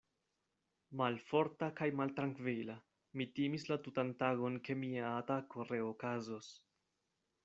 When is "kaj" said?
1.81-1.87